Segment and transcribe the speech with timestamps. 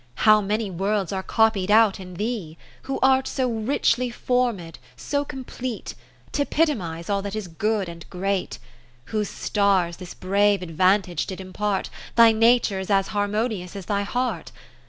[0.25, 2.57] How many Worlds are copied out in thee.
[2.89, 5.93] Who art so richly formed, so com plete,
[6.31, 8.57] T' epitomize all that is good and great;
[9.13, 14.51] Whose stars this brave advantage did impart, Thy nature's as harmonious as thy art?